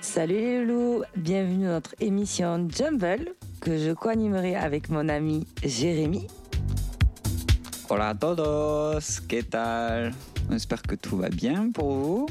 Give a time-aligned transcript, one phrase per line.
[0.00, 6.28] Salut les loups, bienvenue dans notre émission Jumble que je co-animerai avec mon ami Jérémy.
[7.90, 10.14] Hola a todos, ¿qué tal?
[10.50, 12.26] J'espère que tout va bien pour vous.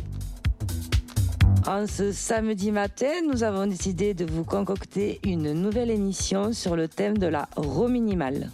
[1.68, 6.88] En ce samedi matin, nous avons décidé de vous concocter une nouvelle émission sur le
[6.88, 8.52] thème de la roue minimale.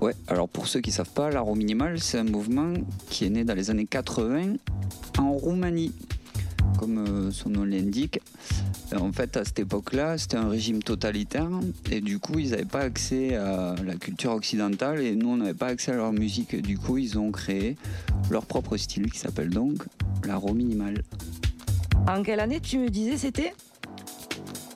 [0.00, 2.72] Ouais, alors pour ceux qui ne savent pas, la roue minimale, c'est un mouvement
[3.08, 4.58] qui est né dans les années 80
[5.18, 5.92] en Roumanie,
[6.78, 8.20] comme euh, son nom l'indique.
[8.96, 11.48] En fait, à cette époque-là, c'était un régime totalitaire
[11.90, 15.54] et du coup, ils n'avaient pas accès à la culture occidentale et nous, on n'avait
[15.54, 16.60] pas accès à leur musique.
[16.60, 17.76] Du coup, ils ont créé
[18.30, 19.84] leur propre style qui s'appelle donc
[20.26, 21.02] la roue minimale.
[22.08, 23.52] En quelle année tu me disais c'était?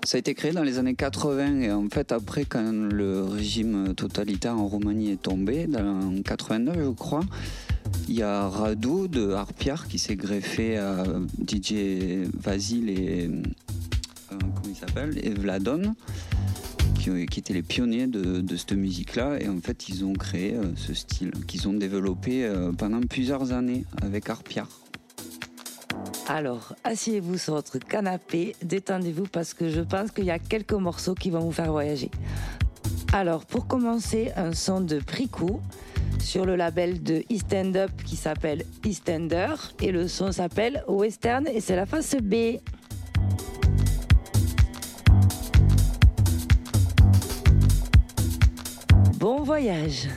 [0.04, 3.94] Ça a été créé dans les années 80 et en fait après quand le régime
[3.94, 7.24] totalitaire en Roumanie est tombé, dans 89 je crois,
[8.08, 11.04] il y a Radu de Harpiar qui s'est greffé à
[11.48, 13.42] DJ Vasil et euh,
[14.74, 15.32] il s'appelle et
[16.98, 20.64] qui, qui, étaient les pionniers de, cette musique-là et en fait ils ont créé euh,
[20.76, 24.68] ce style qu'ils ont développé euh, pendant plusieurs années avec Harpiar.
[26.26, 31.14] Alors, asseyez-vous sur votre canapé, détendez-vous parce que je pense qu'il y a quelques morceaux
[31.14, 32.10] qui vont vous faire voyager.
[33.12, 35.60] Alors, pour commencer, un son de Pricou
[36.18, 41.60] sur le label de East Up qui s'appelle Eastender et le son s'appelle Western et
[41.60, 42.58] c'est la face B.
[49.24, 50.10] Bon voyage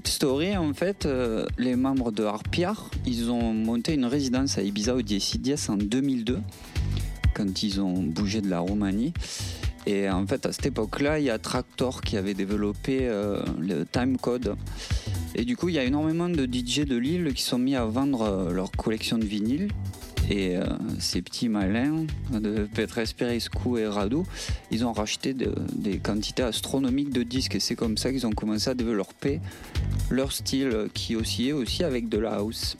[0.00, 4.62] petite story, en fait, euh, les membres de Harpiar, ils ont monté une résidence à
[4.62, 6.40] Ibiza au Diesidias en 2002,
[7.32, 9.12] quand ils ont bougé de la Roumanie.
[9.86, 13.84] Et en fait, à cette époque-là, il y a Tractor qui avait développé euh, le
[13.84, 14.56] time code.
[15.36, 17.84] Et du coup, il y a énormément de DJ de Lille qui sont mis à
[17.84, 19.68] vendre euh, leur collection de vinyles.
[20.30, 20.64] Et euh,
[21.00, 24.22] ces petits malins de Petres Perescu et Radu,
[24.70, 27.56] ils ont racheté de, des quantités astronomiques de disques.
[27.56, 29.40] Et c'est comme ça qu'ils ont commencé à développer
[30.10, 32.76] leur style qui oscillait aussi avec de la house.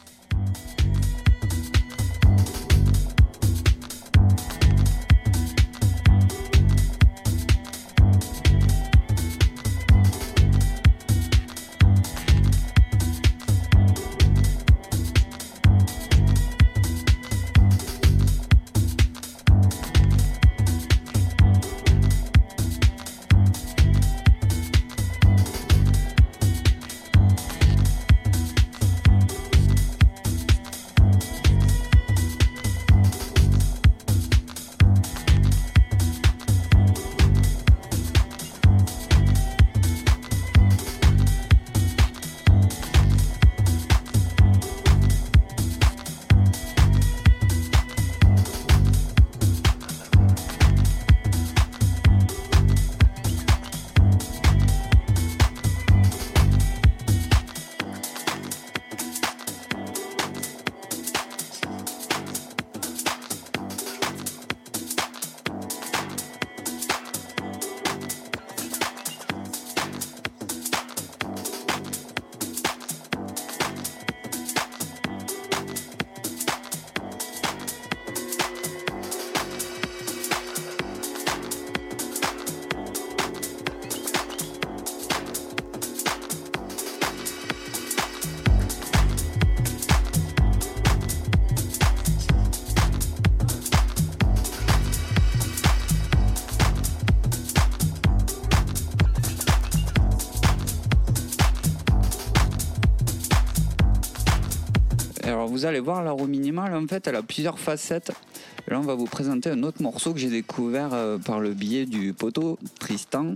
[105.64, 108.12] Vous allez voir, la roue minimale, en fait, elle a plusieurs facettes.
[108.68, 111.86] Là, on va vous présenter un autre morceau que j'ai découvert euh, par le biais
[111.86, 113.34] du poteau Tristan,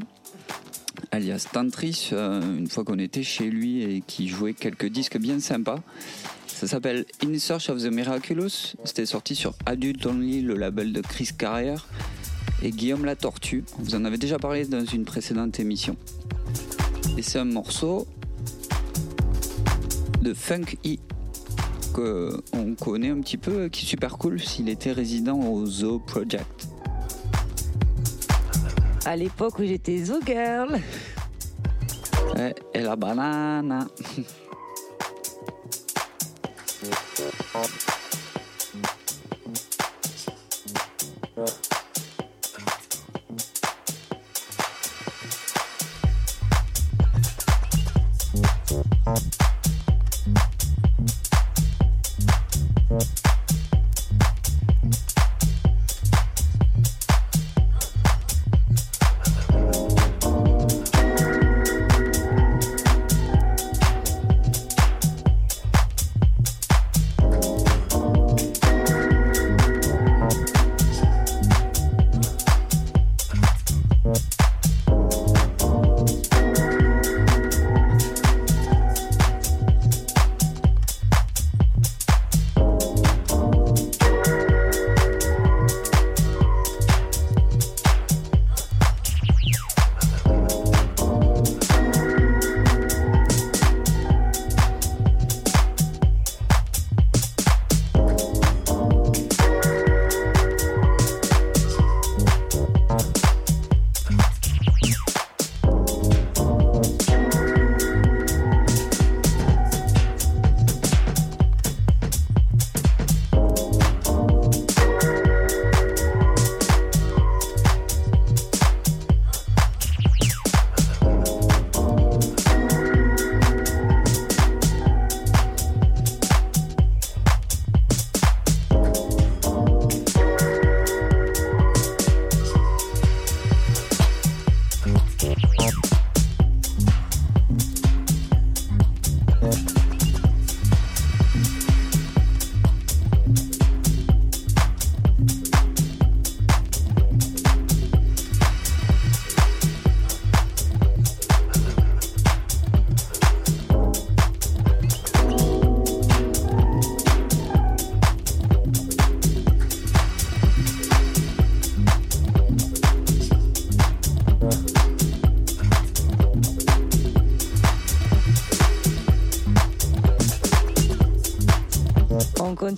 [1.10, 5.40] alias Tantris, euh, une fois qu'on était chez lui et qui jouait quelques disques bien
[5.40, 5.80] sympas.
[6.48, 8.74] Ça s'appelle In Search of the Miraculous.
[8.84, 11.76] C'était sorti sur Adult Only, le label de Chris Carrier
[12.62, 13.64] et Guillaume la Tortue.
[13.78, 15.96] Vous en avez déjà parlé dans une précédente émission.
[17.16, 18.06] Et c'est un morceau
[20.20, 20.98] de Funk E
[21.98, 26.68] qu'on connaît un petit peu, qui est super cool s'il était résident au Zoo Project.
[29.04, 30.78] À l'époque où j'étais Zoo Girl.
[32.36, 33.88] Ouais, et la banane.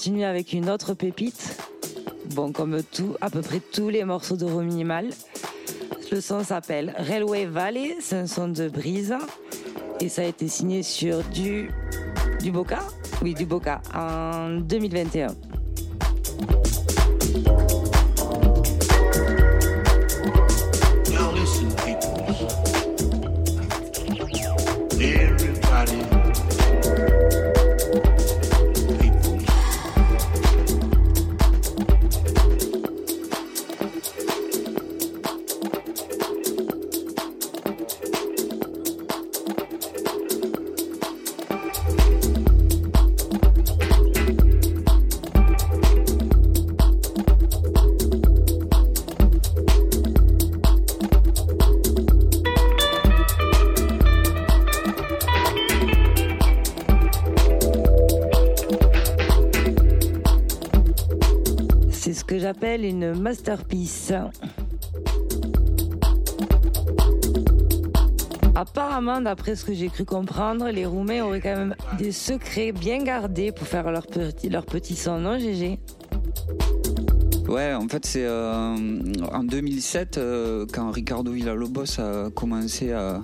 [0.01, 1.59] continue avec une autre pépite.
[2.35, 5.11] Bon, comme tout, à peu près tous les morceaux de Minimal.
[6.11, 9.15] Le son s'appelle Railway Valley, c'est un son de brise.
[10.01, 11.71] Et ça a été signé sur du,
[12.41, 12.79] du Boca?
[13.21, 15.35] Oui, du Boca, en 2021.
[68.55, 73.03] Apparemment, d'après ce que j'ai cru comprendre, les Roumains auraient quand même des secrets bien
[73.03, 75.79] gardés pour faire leur petit, leur petit son, non GG
[77.49, 78.77] Ouais, en fait, c'est euh,
[79.33, 83.23] en 2007, euh, quand Ricardo Villalobos a commencé à,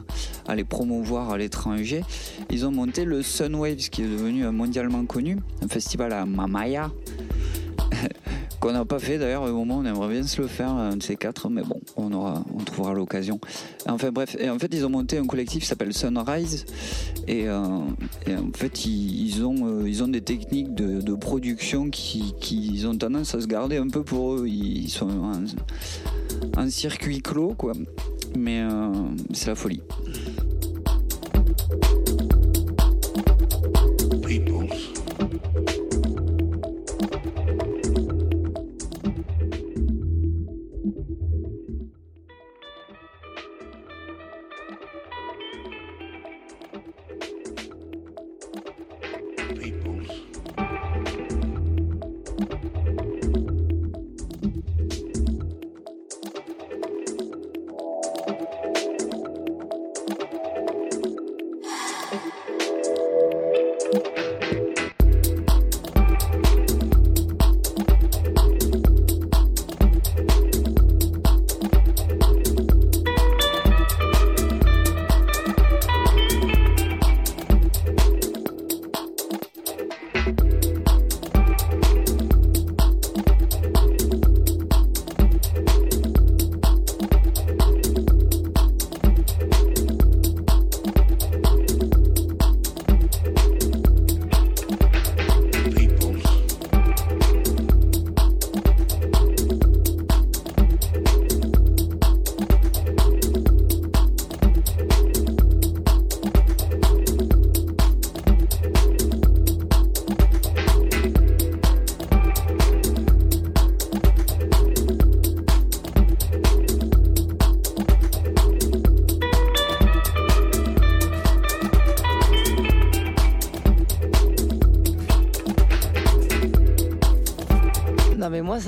[0.48, 2.02] à les promouvoir à l'étranger,
[2.50, 6.90] ils ont monté le Sunwaves, qui est devenu mondialement connu, un festival à Mamaya,
[8.60, 11.02] qu'on n'a pas fait d'ailleurs au moment on aimerait bien se le faire un de
[11.02, 13.40] ces quatre mais bon on aura on trouvera l'occasion.
[13.88, 16.66] Enfin bref et en fait ils ont monté un collectif qui s'appelle Sunrise
[17.26, 22.84] et, euh, en fait ils, ont euh, ils ont des techniques de, production qui, qui,
[22.86, 24.46] ont tendance à se garder un peu pour eux.
[24.46, 25.08] Ils sont
[26.56, 27.72] un, circuit clos quoi.
[28.36, 28.92] Mais euh,
[29.32, 29.80] c'est la folie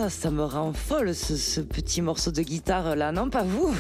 [0.09, 3.75] ça, me rend folle ce petit morceau de guitare là, non pas vous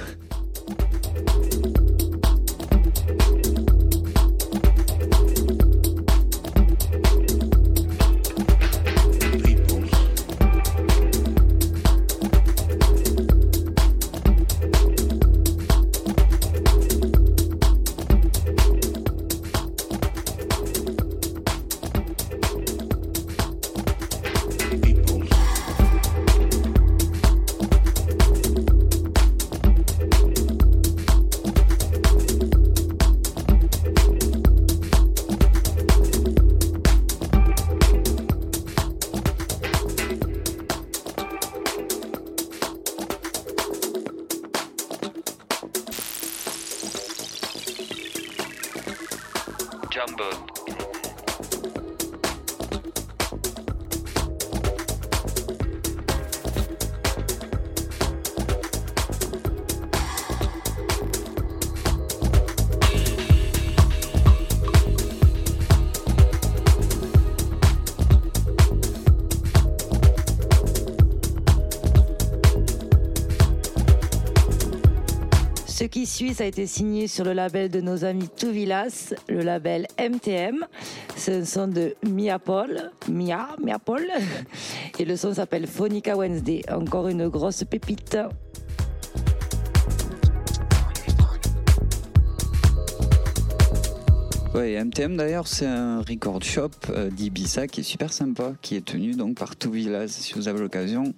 [76.26, 80.66] ça a été signé sur le label de nos amis Touvilas, le label MTM.
[81.14, 84.04] C'est un son de Mia Paul, Mia, Mia Paul.
[84.98, 86.62] Et le son s'appelle Phonica Wednesday.
[86.72, 88.18] Encore une grosse pépite.
[94.54, 98.84] Ouais, MTM d'ailleurs, c'est un record shop euh, d'Ibiza qui est super sympa, qui est
[98.84, 100.08] tenu donc par Touvilas.
[100.08, 101.14] Si vous avez l'occasion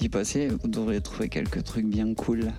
[0.00, 2.50] d'y passer, vous devrez trouver quelques trucs bien cool.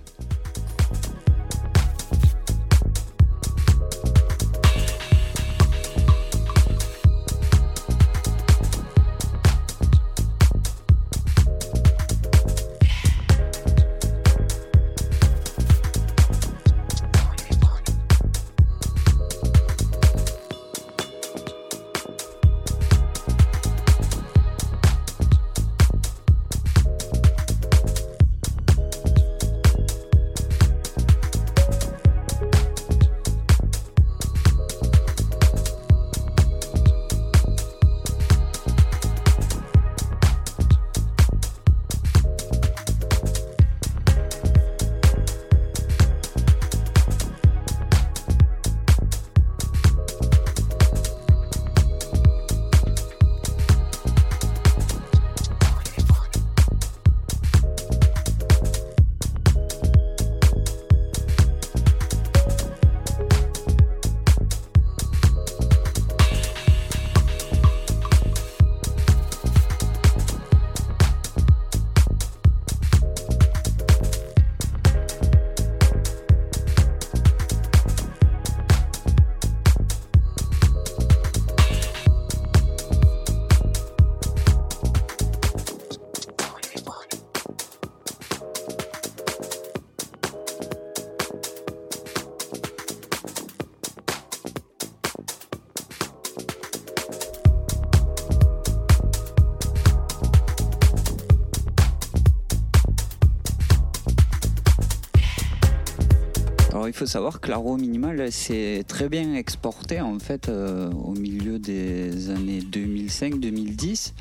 [107.05, 112.59] Savoir que l'aro minimal s'est très bien exporté en fait euh, au milieu des années
[112.59, 114.13] 2005-2010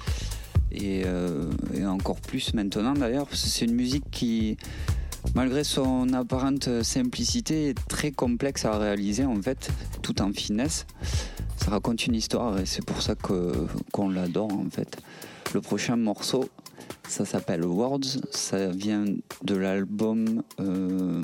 [0.81, 3.29] euh, et, encore plus maintenant d'ailleurs.
[3.33, 4.57] C'est une musique qui,
[5.35, 9.71] malgré son apparente simplicité, est très complexe à réaliser en fait,
[10.03, 10.87] tout en finesse.
[11.57, 14.99] Ça raconte une histoire et c'est pour ça qu'on l'adore en fait.
[15.55, 16.49] Le prochain morceau,
[17.13, 18.21] ça s'appelle Words.
[18.31, 19.05] Ça vient
[19.45, 21.21] de l'album euh,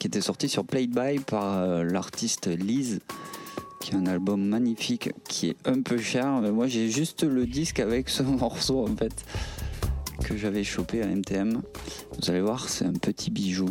[0.00, 2.98] qui était sorti sur Played By par euh, l'artiste Liz,
[3.80, 6.40] qui est un album magnifique, qui est un peu cher.
[6.42, 9.24] Mais moi, j'ai juste le disque avec ce morceau en fait
[10.24, 11.62] que j'avais chopé à MTM.
[12.18, 13.68] Vous allez voir, c'est un petit bijou.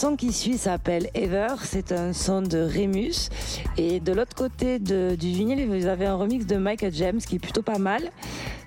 [0.00, 3.28] Son qui suit s'appelle Ever, c'est un son de Remus.
[3.76, 7.38] Et de l'autre côté du vinyle, vous avez un remix de Michael James qui est
[7.38, 8.10] plutôt pas mal.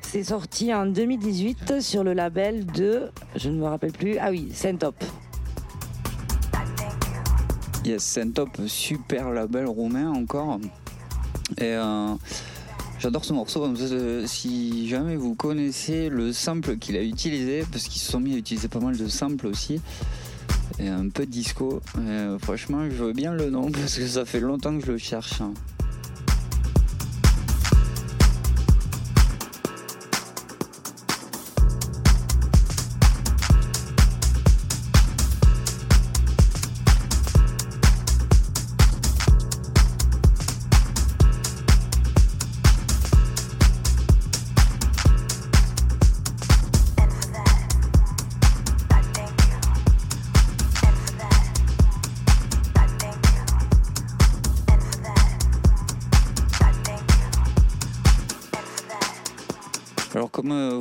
[0.04, 4.52] C'est sorti en 2018 sur le label de, je ne me rappelle plus, ah oui,
[4.54, 4.94] Saint-Top.
[7.84, 10.60] Yes, Saint-Top, super label roumain encore.
[11.58, 12.14] Et euh,
[13.00, 13.74] j'adore ce morceau.
[14.28, 18.38] Si jamais vous connaissez le sample qu'il a utilisé, parce qu'ils se sont mis à
[18.38, 19.82] utiliser pas mal de samples aussi,
[20.88, 21.82] un peu disco.
[22.40, 25.42] franchement, je veux bien le nom parce que ça fait longtemps que je le cherche.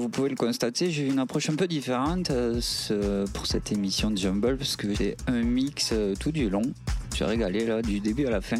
[0.03, 0.35] Hein.
[0.37, 4.95] constater, j'ai une approche un peu différente euh, pour cette émission de Jumble parce que
[4.95, 6.63] j'ai un mix euh, tout du long.
[7.15, 8.57] J'ai régalé là du début à la fin.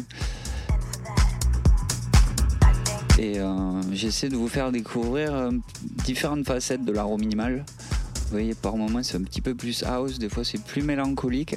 [3.19, 5.49] Et euh, j'essaie de vous faire découvrir
[6.05, 7.65] différentes facettes de l'art minimal.
[8.15, 11.55] Vous voyez, par moments c'est un petit peu plus house, des fois c'est plus mélancolique.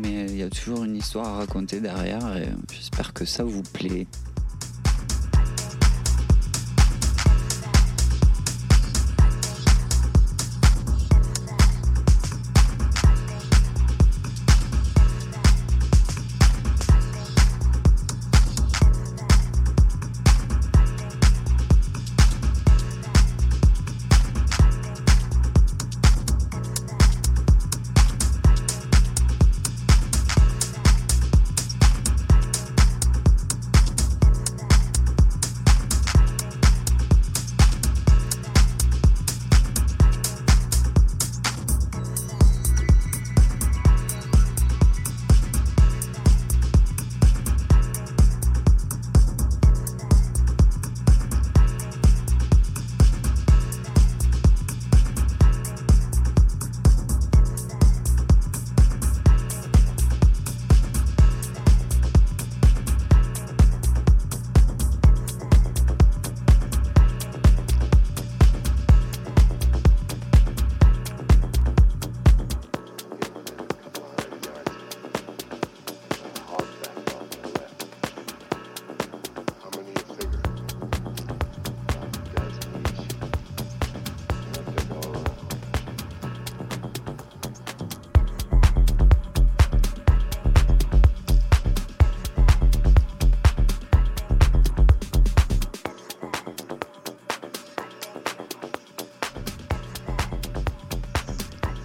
[0.00, 3.62] Mais il y a toujours une histoire à raconter derrière et j'espère que ça vous
[3.62, 4.06] plaît.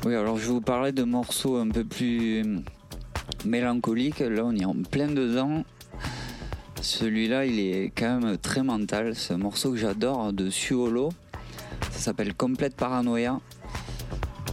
[0.09, 2.43] Oui, alors je vous parlais de morceaux un peu plus
[3.45, 4.21] mélancoliques.
[4.21, 5.63] Là, on est en plein dedans.
[6.81, 9.13] Celui-là, il est quand même très mental.
[9.13, 11.09] C'est un morceau que j'adore de Suolo.
[11.91, 13.39] Ça s'appelle Complète Paranoia.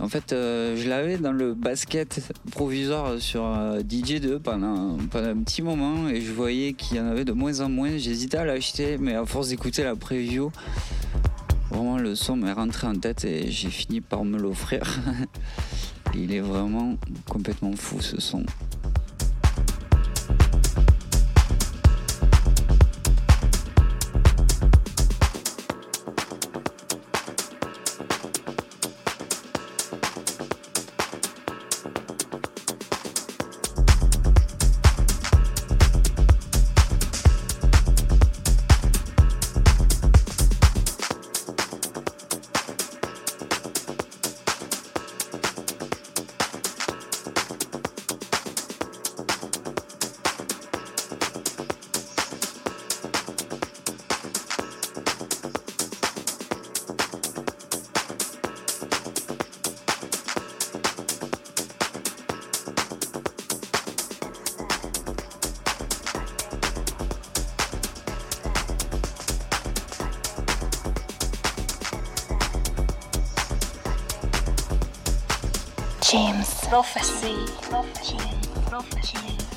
[0.03, 5.43] En fait, euh, je l'avais dans le basket provisoire sur euh, DJ2 pendant, pendant un
[5.43, 7.97] petit moment et je voyais qu'il y en avait de moins en moins.
[7.97, 10.53] J'hésitais à l'acheter, mais à force d'écouter la preview,
[11.77, 14.99] Vraiment, le son m'est rentré en tête et j'ai fini par me l'offrir.
[16.15, 16.97] Il est vraiment
[17.29, 18.47] complètement fou ce son.
[76.09, 76.61] James.
[76.69, 77.35] Prophecy.
[77.63, 78.17] Prophecy.
[78.67, 79.56] Prophecy.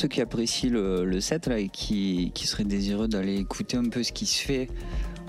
[0.00, 4.02] Ceux qui apprécient le, set là, et qui, qui seraient désireux d'aller écouter un peu
[4.02, 4.68] ce qui se fait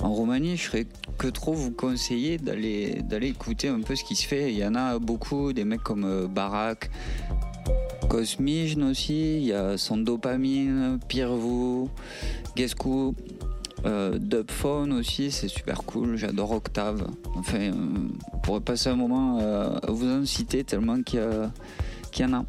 [0.01, 4.15] en Roumanie, je serais que trop vous conseiller d'aller d'aller écouter un peu ce qui
[4.15, 4.51] se fait.
[4.51, 6.89] Il y en a beaucoup, des mecs comme euh, Barak,
[8.09, 11.89] Cosmijn aussi, il y a son dopamine, Pirvou,
[12.55, 13.11] Gescu,
[13.85, 17.07] euh, Dubphone aussi, c'est super cool, j'adore Octave.
[17.35, 17.73] Enfin, euh,
[18.31, 21.19] on pourrait passer un moment à vous en citer tellement qu'il
[22.19, 22.45] y en a.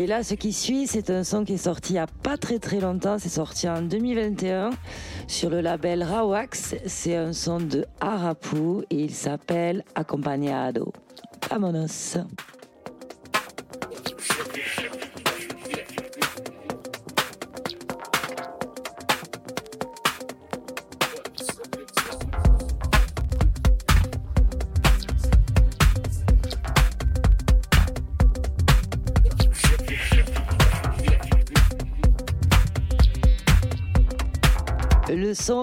[0.00, 2.38] Et là, ce qui suit, c'est un son qui est sorti il n'y a pas
[2.38, 3.18] très très longtemps.
[3.18, 4.70] C'est sorti en 2021
[5.26, 6.76] sur le label Rawax.
[6.86, 10.90] C'est un son de Arapu et il s'appelle Accompagnado.
[11.50, 12.16] Vamonos.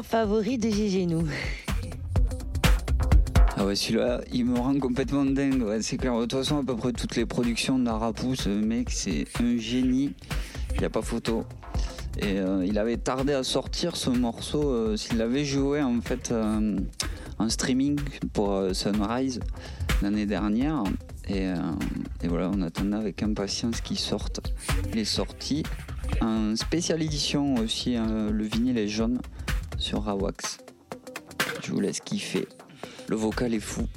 [0.04, 1.24] Favori de Gégénou.
[3.56, 5.64] Ah ouais, celui-là, il me rend complètement dingue.
[5.82, 6.14] c'est clair.
[6.16, 10.14] De toute façon, à peu près toutes les productions d'Arapou, ce mec, c'est un génie.
[10.74, 11.46] Il n'y a pas photo.
[12.20, 14.70] Et euh, il avait tardé à sortir ce morceau.
[14.72, 16.78] Euh, s'il l'avait joué en fait euh,
[17.40, 17.98] en streaming
[18.34, 19.40] pour Sunrise
[20.02, 20.84] l'année dernière.
[21.30, 21.46] Et,
[22.24, 24.42] et, voilà, on attendait avec impatience qu'il sorte.
[24.92, 25.64] Il est sorti.
[26.22, 29.20] En spécial édition aussi, le vinyle est jaune
[29.78, 30.58] sur Rawax.
[31.64, 32.48] Je vous laisse kiffer.
[33.08, 33.88] Le vocal est fou.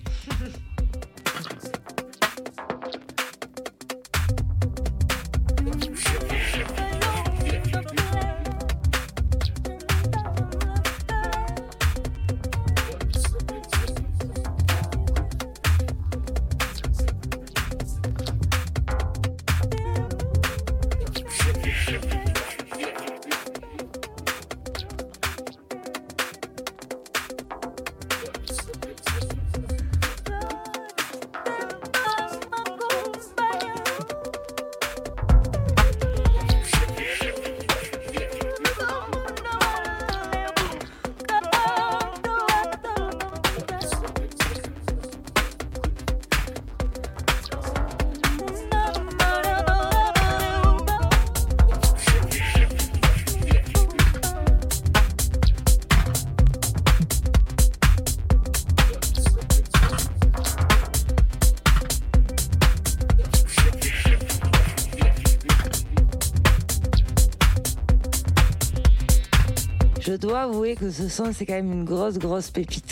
[70.75, 72.89] Que ce son, c'est quand même une grosse, grosse pépite.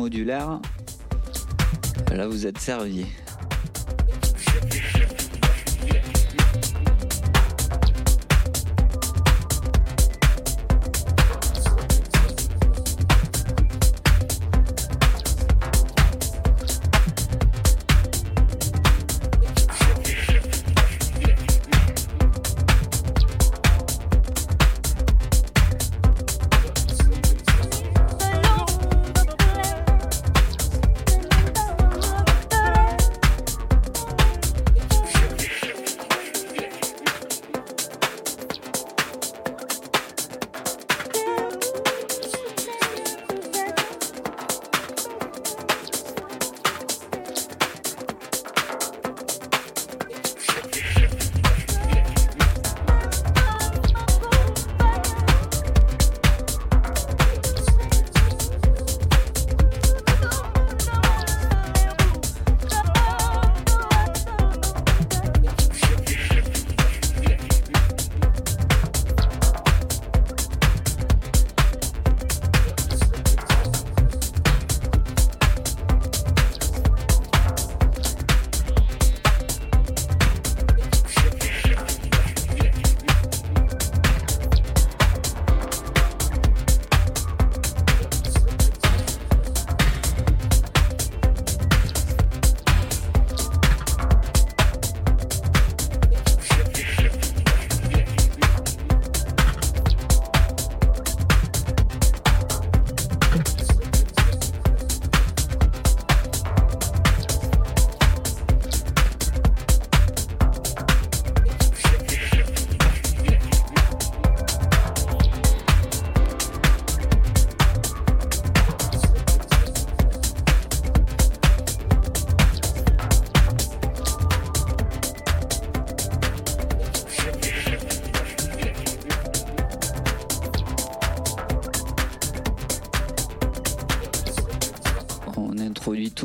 [0.00, 0.60] Modulaire,
[2.10, 3.04] là vous êtes servis.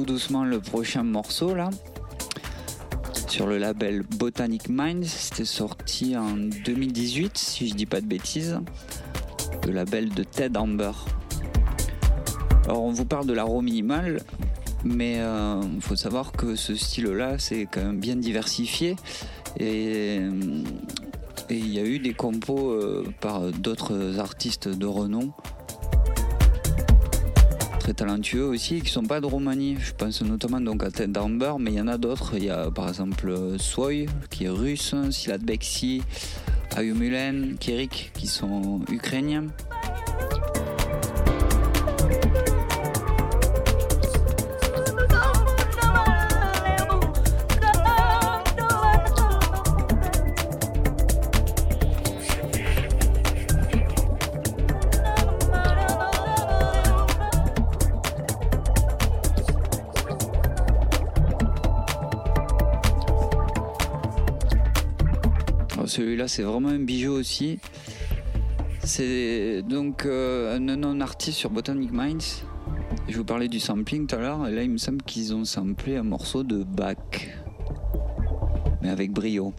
[0.06, 1.70] Doucement le prochain morceau là.
[3.28, 8.60] Sur le label Botanic Minds, c'était sorti en 2018, si je dis pas de bêtises.
[9.66, 10.92] Le label de Ted Amber.
[12.66, 14.22] Alors on vous parle de l'aro minimal,
[14.84, 15.20] mais
[15.74, 18.96] il faut savoir que ce style-là, c'est quand même bien diversifié.
[19.60, 20.22] Et
[21.50, 25.32] et il y a eu des compos euh, par d'autres artistes de renom
[27.86, 29.78] très talentueux aussi qui sont pas de Roumanie.
[29.80, 32.32] Je pense notamment donc à Ted Amber, mais il y en a d'autres.
[32.36, 36.02] Il y a par exemple Soy qui est russe, Silat Beksi,
[36.76, 39.46] Ayumulen, Kerik qui sont ukrainiens.
[66.36, 67.60] C'est vraiment un bijou aussi.
[68.84, 72.44] C'est donc euh, un non artiste sur Botanic Minds.
[73.08, 75.46] Je vous parlais du sampling tout à l'heure, et là, il me semble qu'ils ont
[75.46, 76.98] samplé un morceau de Bach,
[78.82, 79.54] mais avec brio.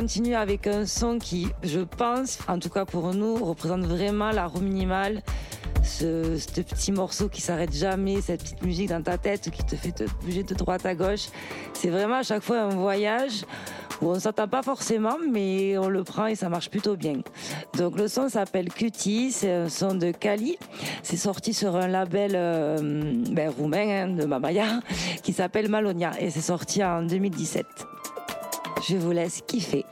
[0.00, 4.46] Continue avec un son qui, je pense, en tout cas pour nous, représente vraiment la
[4.46, 5.20] roue minimale.
[5.84, 9.92] Ce, petit morceau qui s'arrête jamais, cette petite musique dans ta tête qui te fait
[9.92, 11.26] te bouger de droite à gauche.
[11.74, 13.44] C'est vraiment à chaque fois un voyage
[14.00, 17.20] où on s'entend pas forcément, mais on le prend et ça marche plutôt bien.
[17.76, 20.56] Donc le son s'appelle Cutie, c'est un son de Kali.
[21.02, 22.78] C'est sorti sur un label euh,
[23.30, 24.80] ben, roumain hein, de Mamaya
[25.22, 27.66] qui s'appelle Malonia et c'est sorti en 2017.
[28.88, 29.84] Je vous laisse kiffer.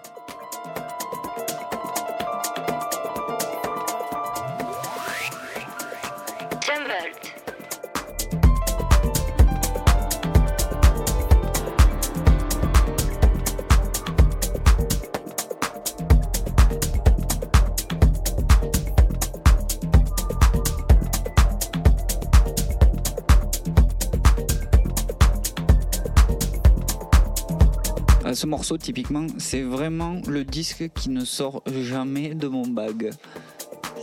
[28.39, 33.11] Ce morceau, typiquement, c'est vraiment le disque qui ne sort jamais de mon bag.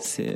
[0.01, 0.35] C'est.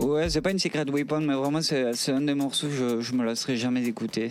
[0.00, 3.12] Ouais, c'est pas une Secret Weapon, mais vraiment, c'est un des morceaux que je, je
[3.12, 4.30] me lasserai jamais d'écouter.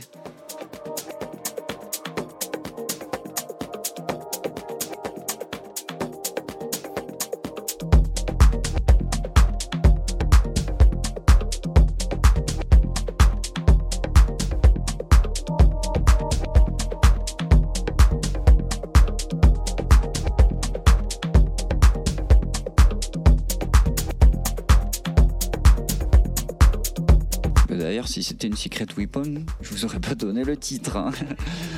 [28.39, 30.95] C'était une Secret Weapon, je vous aurais pas donné le titre.
[30.95, 31.11] Hein.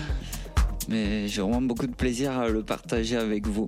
[0.89, 3.65] Mais j'ai vraiment beaucoup de plaisir à le partager avec vous.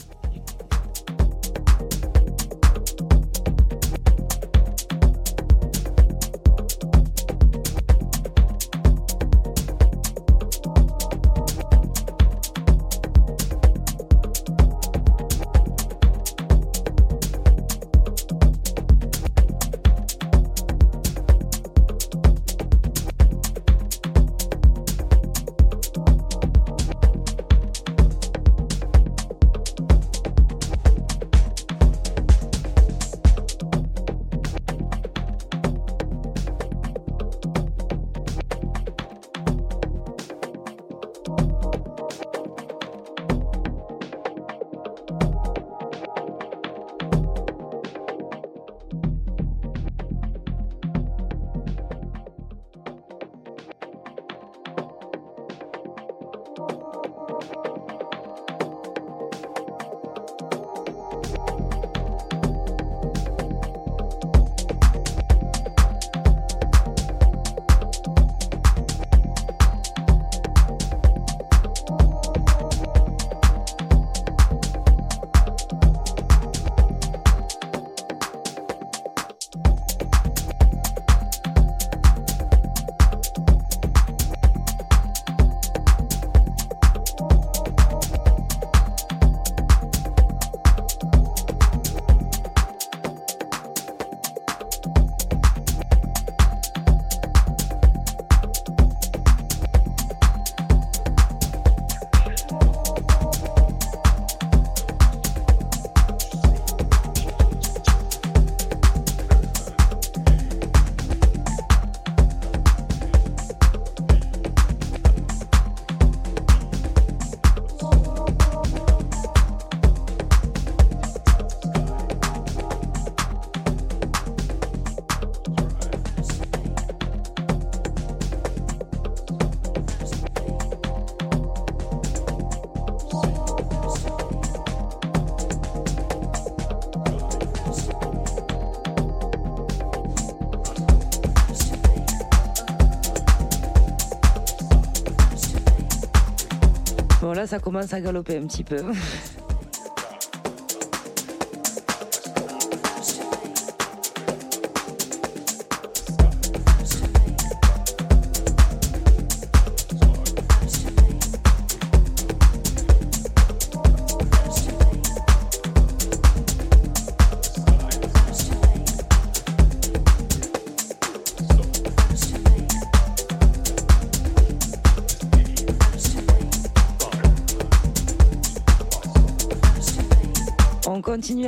[147.34, 148.78] Là, ça commence à galoper un petit peu.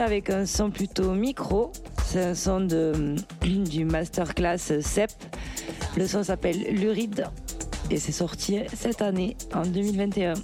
[0.06, 1.72] avec un son plutôt micro.
[2.06, 5.10] C'est un son de, du masterclass CEP.
[5.98, 7.26] Le son s'appelle Luride.
[7.90, 10.36] et c'est sorti cette année, en 2021.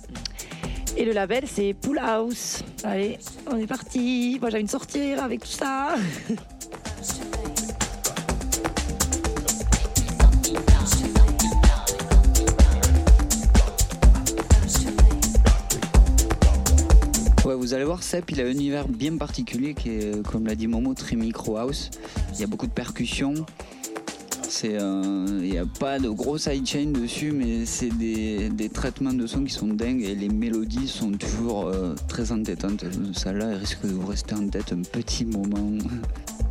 [0.97, 2.63] Et le label, c'est Pool House.
[2.83, 3.19] Allez,
[3.51, 4.39] on est parti.
[4.41, 5.95] Moi, j'ai envie de sortir avec tout ça.
[18.29, 21.89] Il a un univers bien particulier qui est, comme l'a dit Momo, très micro house.
[22.33, 23.33] Il y a beaucoup de percussions.
[24.63, 29.27] Euh, il n'y a pas de gros sidechain dessus, mais c'est des, des traitements de
[29.27, 32.85] son qui sont dingues et les mélodies sont toujours euh, très entêtantes.
[33.13, 35.77] Celle-là, elle risque de vous rester en tête un petit moment.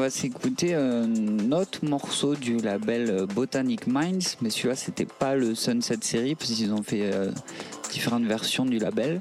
[0.00, 5.98] va s'écouter un autre morceau du label Botanic Minds, mais celui-là c'était pas le Sunset
[6.00, 7.30] Series parce qu'ils ont fait euh,
[7.92, 9.20] différentes versions du label.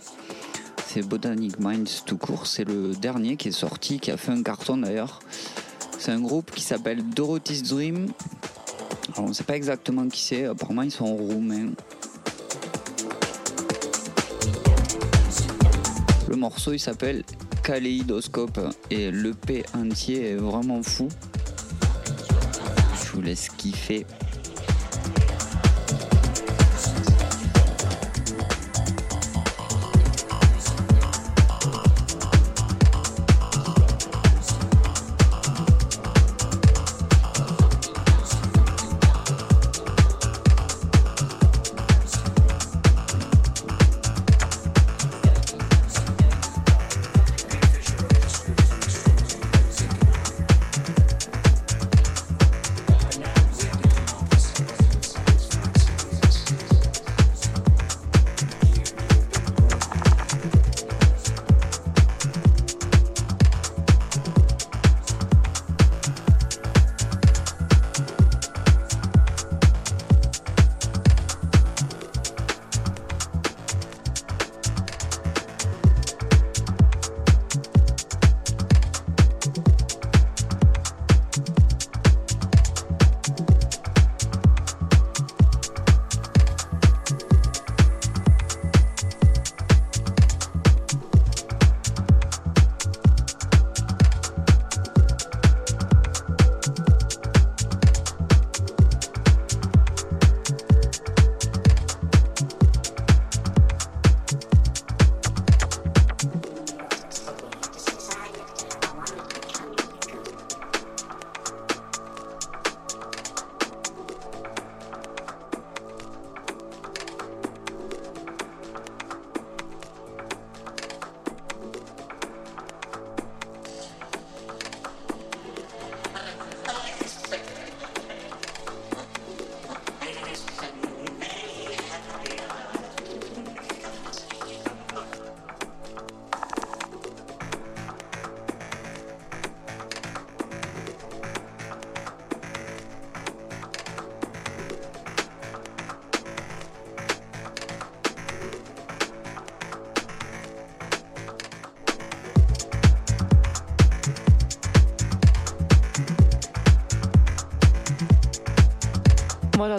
[0.87, 4.41] C'est Botanic Minds tout court, c'est le dernier qui est sorti, qui a fait un
[4.41, 5.19] carton d'ailleurs.
[5.97, 8.13] C'est un groupe qui s'appelle Dorothy's Dream.
[9.17, 11.71] On sait pas exactement qui c'est, apparemment ils sont roumains.
[16.29, 17.25] Le morceau il s'appelle
[17.69, 18.59] Kaléidoscope
[18.89, 21.07] et l'EP entier est vraiment fou.
[22.95, 24.07] Je vous laisse kiffer.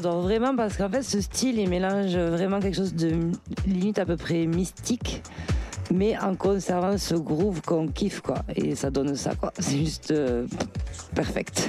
[0.02, 3.12] J'adore vraiment parce qu'en fait ce style il mélange vraiment quelque chose de
[3.66, 5.22] limite à peu près mystique
[5.92, 10.10] mais en conservant ce groove qu'on kiffe quoi et ça donne ça quoi c'est juste
[10.10, 10.46] euh,
[11.14, 11.59] perfect.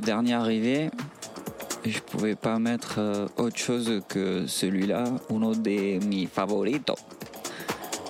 [0.00, 0.90] Dernier arrivé.
[1.84, 6.98] Je pouvais pas mettre euh, autre chose que celui-là, uno de mi favoritos.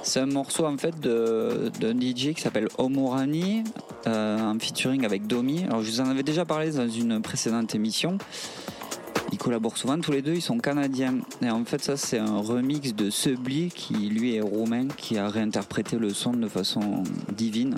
[0.02, 3.64] C'est un morceau en fait d'un DJ qui s'appelle Omorani,
[4.06, 5.64] euh, en featuring avec Domi.
[5.64, 8.16] Alors je vous en avais déjà parlé dans une précédente émission.
[9.32, 11.16] Ils collaborent souvent tous les deux, ils sont canadiens.
[11.42, 15.28] Et en fait ça c'est un remix de Subli qui lui est roumain, qui a
[15.28, 17.02] réinterprété le son de façon
[17.36, 17.74] divine.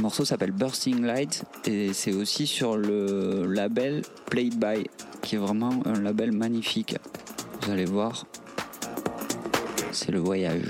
[0.00, 4.88] Le morceau s'appelle Bursting Light et c'est aussi sur le label Played By,
[5.20, 6.96] qui est vraiment un label magnifique.
[7.60, 8.24] Vous allez voir,
[9.92, 10.62] c'est le voyage.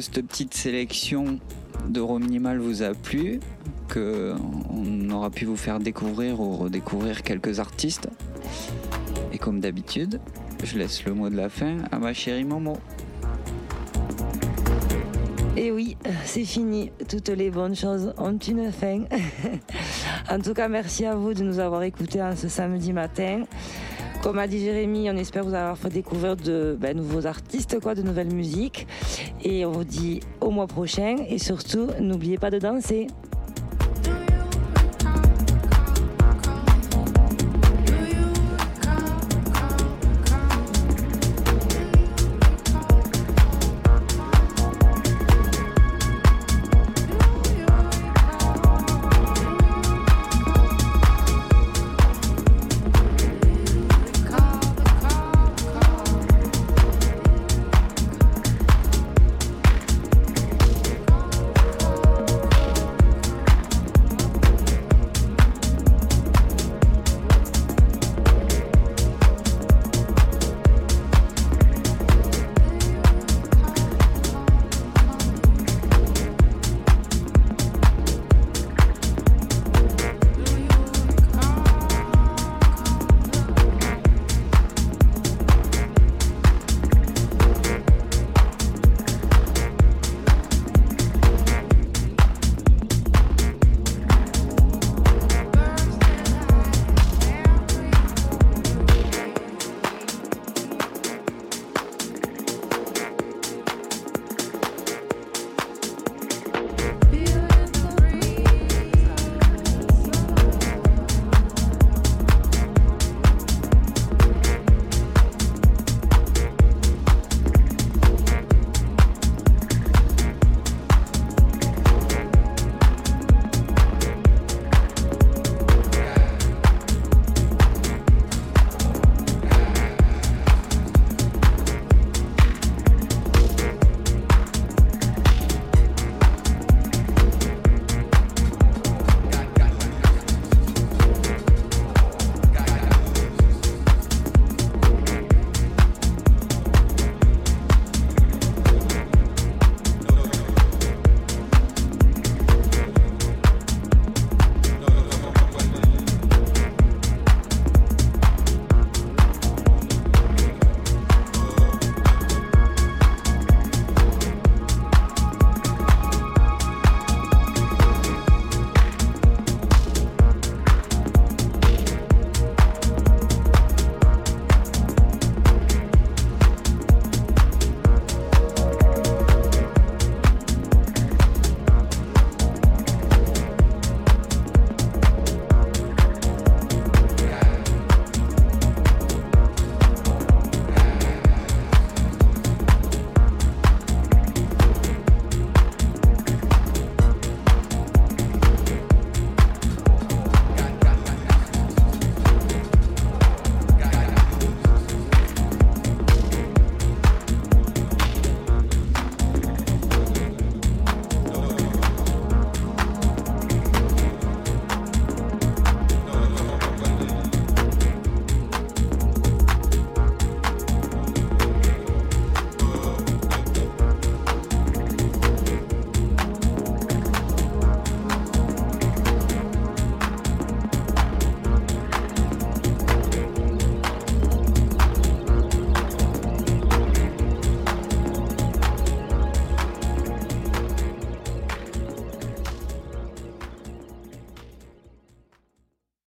[0.00, 1.38] Cette petite sélection
[1.88, 3.40] de Minimal vous a plu,
[3.92, 8.08] qu'on aura pu vous faire découvrir ou redécouvrir quelques artistes.
[9.32, 10.20] Et comme d'habitude,
[10.62, 12.76] je laisse le mot de la fin à ma chérie Momo.
[15.56, 16.90] Et oui, c'est fini.
[17.08, 19.04] Toutes les bonnes choses ont une fin.
[20.30, 23.44] en tout cas, merci à vous de nous avoir écoutés en ce samedi matin.
[24.24, 27.94] Comme a dit Jérémy, on espère vous avoir fait découvrir de ben, nouveaux artistes, quoi,
[27.94, 28.86] de nouvelles musiques.
[29.42, 31.16] Et on vous dit au mois prochain.
[31.28, 33.08] Et surtout, n'oubliez pas de danser.